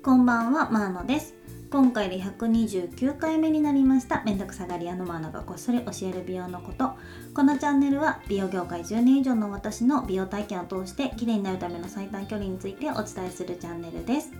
[0.00, 1.34] こんばんは、マーノです。
[1.70, 6.92] 今回で129回目になりました、めんどくさがり屋のマーノがこっそり教える美容のこと。
[7.34, 14.30] このチャンネルは美容業界10年以上の私の美容体験を通して綺麗になるための最短距離についてお伝えするチャンネルです。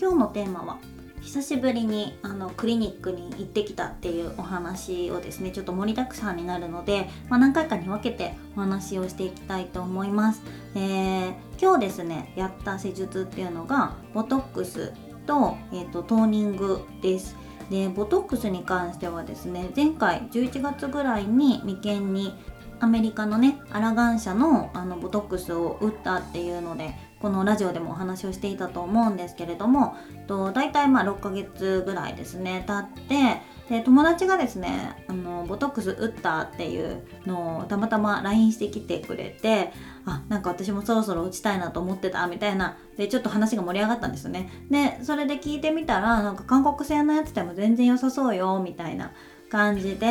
[0.00, 0.78] 今日のテーマは
[1.22, 10.42] 久しぶりにあのクリニックに行ってきたっていうお話をですねちょっと盛りだくさんになるので、まあ、何回かに分けてお話をしていきたいと思います、
[10.74, 14.92] えー、今日ですねやった施術っていうのがボトックス
[15.26, 17.36] と,、えーと、トーニングです。
[17.70, 22.34] でボトックスに関してはですね前回11月ぐらいに眉間に
[22.80, 39.72] アメリカのねアラガン社のあのボトックスを打ったっていうのでこのラジオでもお話をしていたと思うんですけれどもと大体まあ6ヶ月ぐらいですね経ってで友達がですねあのボトックス打ったっていうのをたまたま LINE してきてくれて
[40.04, 44.50] あなんか私もそろそろ打ちたいなと思ってたみたいなでちょっと話が盛り上がったんですよね。
[44.68, 49.12] でそれで聞いてみたらなんか韓国製のやつでも全然良さそうよみたいな
[49.52, 50.06] 感じで、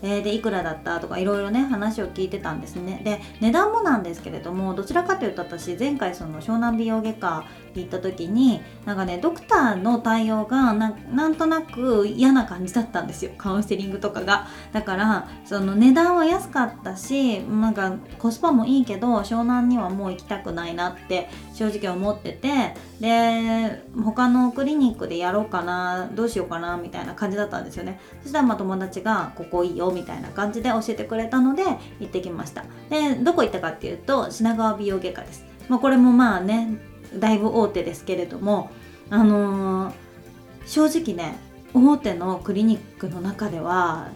[0.00, 3.02] えー、でいくらだったとかいろいろね話を聞いてたんですね。
[3.04, 7.44] で値段もなんですけれどもどちらかというと私前回その湘南美容外科
[7.74, 13.32] に行った時になんかねドクターの対応がなんとなく嫌な感じだったんですよ。
[13.36, 14.46] カウンセリングとかが。
[14.72, 28.00] だからその値段は安かったしなんかコスパもいいけど湘南にはもう行きたくないなって正直思っててで他のクリニックでやろうかなどうしようかなみたいな感じだったんですよね。
[28.22, 31.62] そしたらまあ友達がここいいよみたいな感じで教えてくれたので
[32.00, 32.64] 行ってきました。
[32.90, 36.78] でどこ行ったかっていうと品川美容外科です、まあ、これもまあね
[37.14, 38.70] だいぶ大手ですけれども
[39.10, 39.94] あのー、
[40.66, 41.38] 正直ね
[41.74, 44.08] 大手のクリニックの中では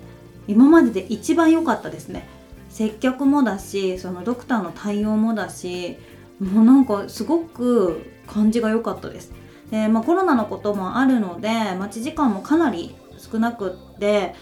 [0.48, 2.26] 今までで一番良かったですね。
[2.70, 5.98] 接客もだしそのドクターの対応もだし
[6.38, 9.32] もうなんかすごく感じが良かったです。
[9.70, 14.34] でまあ、コロナのこともあるので待ち時間もかなり少なくって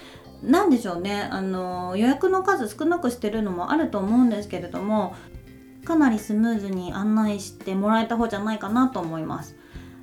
[0.43, 5.15] 何でしょうねあの予約の数少なくしてるのもあると思うんですけれども
[5.85, 9.57] かなりスムーズに案内してもらえた方じゃないかなと思います。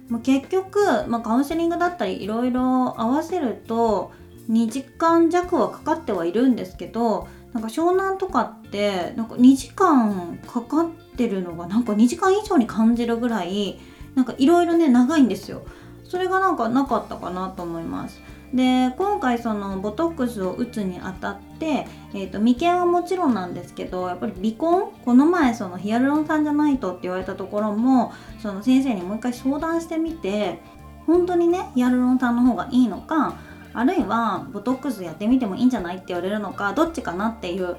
[0.10, 4.12] まあ、結局、まあ、カウンセリングだったりいろいろ合わせると
[4.50, 13.80] 2時間弱はかかってはいるんですけどなんか湘南とかってなんか2時間かかってるのがなんか2時間以上に感じるぐらい
[14.14, 15.64] なんかいろいろね長いんですよ。
[16.04, 18.22] それがなんかなかったかなと思います。
[18.54, 30.60] で今回そのボトックスを打つにあたって、えーと、眉間はもちろんなんですけどやっぱり鼻根この前そのヒアルロン酸じゃないとって言われたところもその先生にもう一回相談してみて
[31.06, 33.38] 本当にねヒアルロン酸の方がいいのか
[33.74, 37.78] あるいはボトックスやってみてもいいんじゃないって言われるのかどっちかなっていう。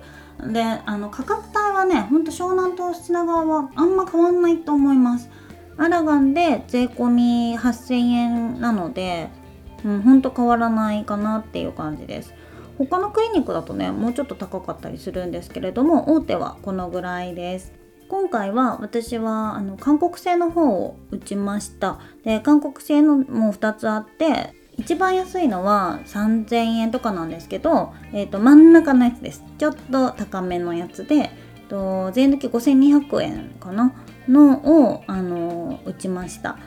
[0.53, 5.31] であの価格帯はねほんと湘南と品川はあんま変わんないと思います。
[5.79, 9.31] アラガンで税込8000円なので
[9.85, 12.35] うん、ほんと変わらないかなっていう感じです。
[12.79, 17.73] 他のクリニックだとねもうちょっと高かったりするんですけれども大手はこのぐらいです。
[18.09, 21.99] 今回は私はあの韓国製の方を打ちました。
[22.25, 29.43] で韓国製のも2つあって一番安いのは3000円とかなんですけど、えー、と真ん中のやつです。
[29.59, 31.31] ちょっと高めのやつで
[31.69, 33.93] と税抜き5200円かな？
[34.29, 36.59] のを、あの打ちました。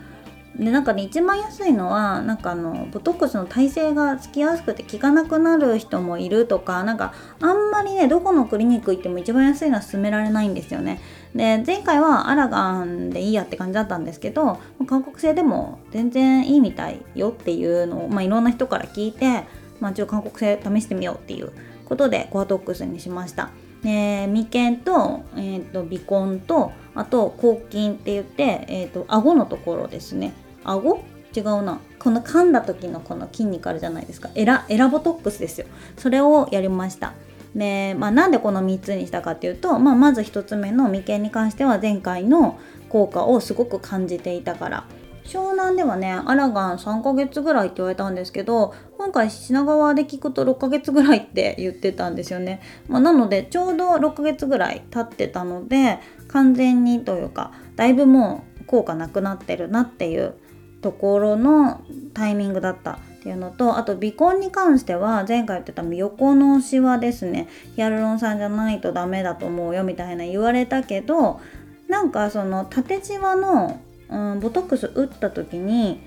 [0.60, 11.00] でなんかね一番安いのはなんかあのボトックスの耐性がつきやすくて効かなくなる人もいるとかなんかあんまりねどこのクリニック行っても一番安いのは勧められないんですよね。
[11.34, 19.46] で前回はアラガンでいいやって感じだったんですけど韓国製でも全然いいみたいよっていうのを、まあ、いろんな人から聞いて、
[19.80, 21.54] まあ、一応韓国製試してみようっていう
[21.86, 23.50] ことでコアトックスにしました。
[23.82, 30.34] で眉間と,、えーと、鼻根とあと口筋って言って、えーと顎のところですね。
[30.64, 31.04] 顎？
[31.36, 31.80] 違うな。
[32.00, 34.30] この噛んだ時のこの筋肉あるじゃないですか。
[34.36, 35.68] エラエラボトックスですよ。
[35.98, 37.14] それをやりました。
[37.56, 42.60] で、まあ、なんでこの3つにしたかっていうと、まあ、まず1つ目の眉間に関しては前回の
[42.90, 44.86] 効果をすごく感じていたから。
[45.26, 60.34] 湘南ではねアラガン3ヶ月ぐらいって言われたんですけど今回品川で聞くと6ヶ月ぐらいって言ってたんですよね、まあ、なのでちょうど6ヶ月ぐらい経ってたので完全にというかだいぶもう効果なくなってるなっていう
[60.82, 61.82] ところの
[62.14, 67.50] タイミングだったっていうのとあと鼻根に関しては前回言ってた横のシワですね。
[67.76, 71.42] ヒアルロン酸じゃないとダメだと思うよみたいな言われたけど
[71.90, 76.02] なんかその縦じわの、うん、ボトックス打った時に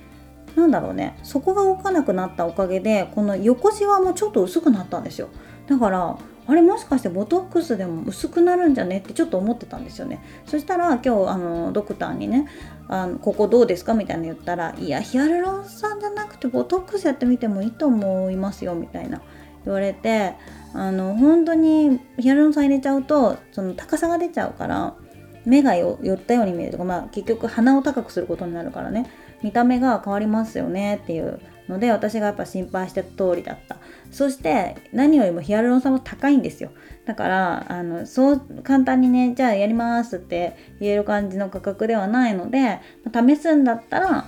[0.57, 5.29] 何だろうねそこが動かなくなったおかげでこの横じわもちょっと薄くなったんですよ。
[5.69, 8.99] だからあれもしかしてボトックスでも薄くなるんじゃね？
[8.99, 10.23] ってちょっと思ってたんですよね。
[10.47, 12.49] そしたら今日あのドクターにね
[12.89, 13.95] あのここどうですか？
[13.95, 19.23] みたいな言ったらいやヒアルロン酸じゃなくてボトックスやってみてもいいと思いますよみたいな。
[19.65, 20.35] 言われて
[20.75, 24.97] あの本当にヒアルロン酸入れちゃうとその高さが出ちゃうから
[25.45, 29.11] 目が寄ったように見えるとか、まあ、結局鼻を高くすることになるからね。
[29.43, 33.77] 見た目が変わりますよねっていうので私がやっぱ心配してた通りだった。
[34.11, 36.71] そして何よりもヒアルロン酸も高いんですよ。
[37.05, 42.81] だからあのそう簡単にねじゃあやりますって言える感じの価格ではないので
[43.13, 44.27] 試すんだったら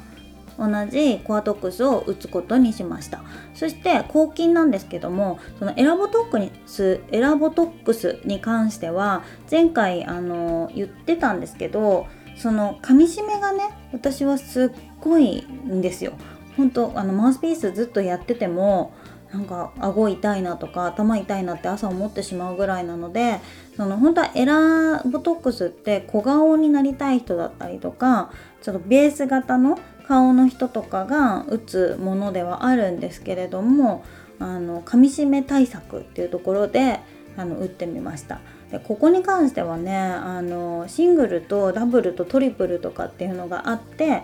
[0.59, 3.23] 同じコアトックスを打つことにしました。
[3.55, 12.07] そして抗菌なんですけどもそのエラボトックスエラボトックスに関しては前回あの言ってたんですけど
[12.37, 14.71] その噛み締めがね私はすっ
[15.01, 16.13] ごいんですよ。
[16.57, 18.95] 本当あのマウスピースずっとやってても
[19.33, 23.41] なんか顎痛いなとか頭痛いなって朝思ってしまうぐらいなので
[23.77, 28.31] その本当はエラーボトックスって小顔になりたい人だったりとか
[28.63, 34.05] ちょっとベース型の顔の人とかが打つものではあるんですけれども
[34.39, 37.01] あの噛み締め対策っていうところで
[37.37, 38.41] あの打ってみました。
[38.71, 44.23] でここに関してはねあのシングルとダブルとトリプルとかっていうのがあって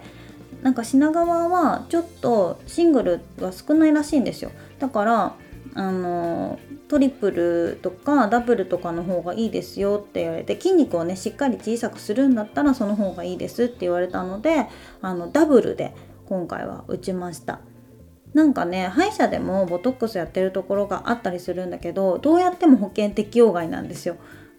[0.63, 4.51] なんか品川はちょっとシングルが少ないらしいんですよ。
[4.79, 5.35] だから
[5.75, 6.59] あの
[6.91, 14.67] トリプルとかダブルとかの方がいいですよって言われて筋肉をねしっかり小さくするんだったらその方がいいですって言われたので
[15.01, 15.95] あのダブルで
[16.27, 17.61] 今回は打ちました。
[18.35, 24.17] なんかね歯医者でもボトックスやってるところがあったりするんだけどどうやっても保険適用外なんですよ。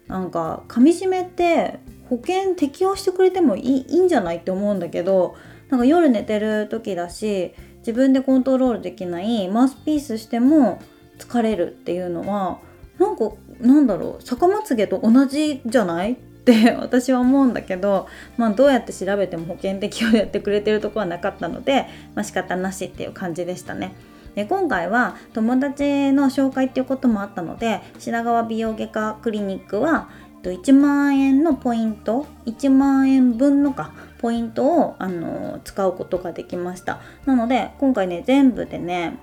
[0.08, 5.36] なんか噛みしめって保険適用してくれてもいいいいんじゃないって思うんだけど
[5.68, 10.80] なんか夜寝てる時だし自分でコントロールできないマウスピースしても
[11.22, 12.58] 疲れるっていうのは
[12.98, 13.30] なんか
[13.60, 16.12] なんだろう逆まつげと同じじゃない？
[16.12, 21.86] って 私は思うんだけど、まあ、どうやって調べても保険適用やってくれてるとこはなかったので、
[22.16, 23.94] まあ、仕方なしっていう感じでしたね。
[24.34, 30.08] で今回は友達の紹介っていうこともあったので品川美容外科クリニックは
[30.42, 39.18] 1万円のポイント1万円分のかポイントをあの使うことができましたなので今回ね全部でね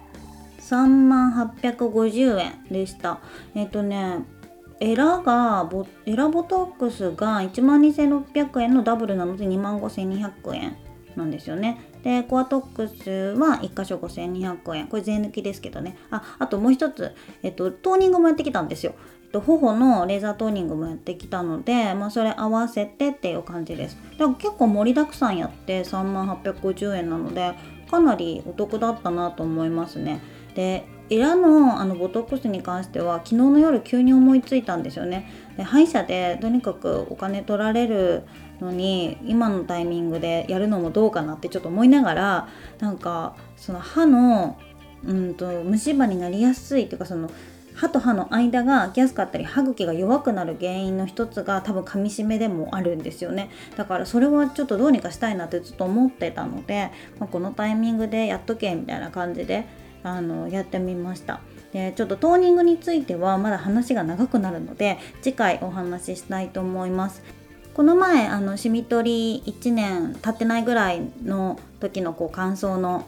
[0.59, 3.19] 3万850円でした。
[3.56, 4.25] えっ、とね
[4.79, 10.77] エラがボエラボトックスが1万2600円のダブルなので2万5200円
[11.15, 11.79] なんですよね。
[12.03, 15.97] でコアトックスは1箇所5200円これ税抜きですけどね。
[16.11, 17.13] ああともう一つ、
[17.44, 18.94] えっと、トーニングもやってきたんですよ。
[19.31, 23.97] と頬のレーザートーニングもやってきたので、まあ、それ合わせてっていう感じです。
[24.17, 27.53] だから結構盛りだくさんやって3万850円なので
[27.91, 30.21] かなりお得だったなと思いますね。
[30.59, 35.31] でエラのあのボトックスに関しては昨日の夜急に思いついたんですよね。
[35.56, 38.23] で歯医者でとにかくお金取られる
[38.59, 44.59] のに今のタイミングでやるのもどうかなってちょっと思いながらなんかその歯の
[45.06, 47.31] うんと虫歯になりやすいっていうかその
[47.73, 53.50] 歯と歯の間が開きやすかったり歯茎が弱くなる原因の一つが多分噛みしめでもあるんですよね。
[53.77, 59.65] だからそれはちょっとどうにかしたいなってずっと思ってたので、まあ、このタイミングでやっとけみたいな感じで
[60.04, 61.42] あのやってみました
[61.74, 67.22] でちょっとトーニングについてはまだ話が長くなるので次回お話ししたいと思います
[67.74, 73.06] この前あのシミ取り1年経ってないぐらいの時のこう感想の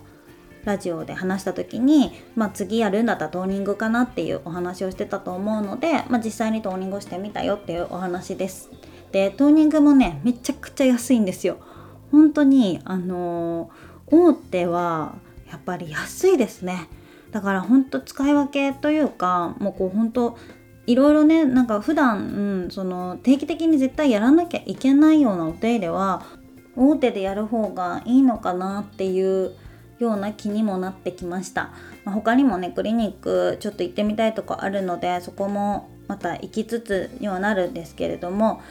[0.64, 8.70] ラジオで話した時に、まあ、次やるんだったらトーニングかなっていうお話をしてたと思うので、まあ、実際にトーニングしてみたよっていうお話です。
[9.12, 11.58] でトーニングもねめちゃくちゃ安いんですよ。
[12.12, 15.16] 本当にあのー、大手は
[15.52, 16.88] やっぱり安いですね。
[17.32, 20.38] だから本当使い分けというかもうこう本当
[20.86, 26.26] いろいろねなんか普段、うん、その定期的に絶対やらなきゃいけないようなお手入れは
[26.76, 29.54] 大手でやる方がいいのかなっていう
[30.00, 31.72] ような気にもなってきました、
[32.04, 38.62] まあ、他にもねクリニックちょっと行ってみたいとこあるのでそこもまた行きつつにはなるんですけれども、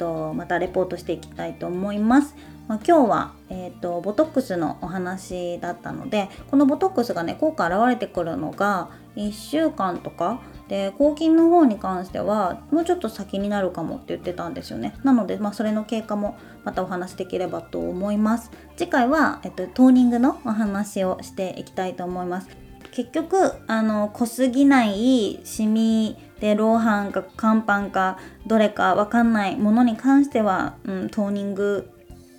[0.00, 2.34] と、またレポートしていきたいと思います。
[2.66, 14.94] まあ、今日は、えーと、ボトックスのお話だったのでこのボトックスがね効果現れてくるのが1週間とかで抗菌の方に関してはもうちょっと先になるかもって言ってたんですよね。
[15.02, 18.52] なので、まあ、それの経過もまたお話できればと思います。
[18.76, 22.69] 次回は、えっと、トーニングのお話をしていきたいと思います。
[22.92, 31.90] 結局あの濃すぎないシミでローハンか乾パンかどれかわかんないものに関しては、うん、トーニング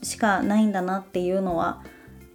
[0.02, 1.84] しかないんだなっていうのは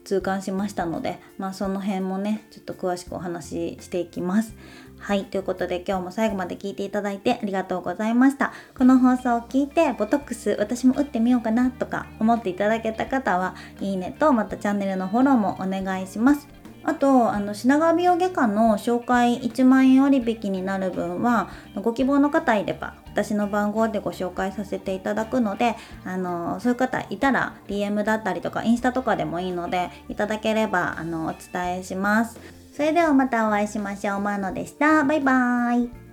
[0.05, 4.55] 痛感しましたので、まあ、その辺もねちょっと詳しくお話ししていきます。
[4.99, 16.49] はいということで今日も最後まで聞いていただいてありがとうございましたこの放送を聞いてボトックス私も打ってみようかなとか思っていただけた方はいいねとまたチャンネルのフォローもお願いします
[16.87, 25.75] あとあの品川美容外科の紹介1万円割引になる分はご希望の方いれば私の番号でご紹介させていただくので
[26.05, 32.39] あのそういう方いたら DM だったりとかインスタとかでもいいのでいただければあのお伝えします。
[32.73, 34.21] それではまたお会いしましょう。
[34.21, 35.03] マーノでした。
[35.03, 36.06] バイバーイ。